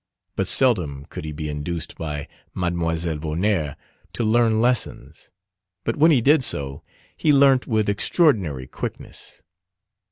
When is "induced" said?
1.47-1.95